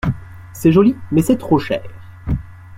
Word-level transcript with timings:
C’est 0.51 0.71
joli 0.71 0.95
mais 1.11 1.21
c’est 1.21 1.37
trop 1.37 1.59
cher. 1.59 1.83